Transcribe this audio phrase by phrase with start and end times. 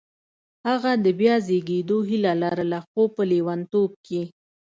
[0.67, 4.21] هغه د بیا زېږېدو هیله لرله خو په لېونتوب کې